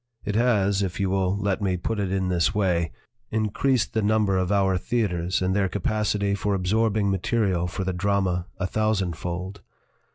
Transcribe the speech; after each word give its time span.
It 0.25 0.33
has, 0.33 0.81
if 0.81 0.99
you 0.99 1.11
will 1.11 1.37
let 1.37 1.61
me 1.61 1.77
put 1.77 1.99
it 1.99 2.11
in 2.11 2.29
this 2.29 2.55
way, 2.55 2.91
increased 3.29 3.93
the 3.93 4.01
number 4.01 4.35
of 4.35 4.51
our 4.51 4.75
theaters 4.75 5.43
in 5.43 5.53
their 5.53 5.69
capacity 5.69 6.33
for 6.33 6.55
absorbing 6.55 7.11
material 7.11 7.67
for 7.67 7.83
the 7.83 7.93
drama 7.93 8.47
a 8.57 8.65
thousandfold. 8.65 9.61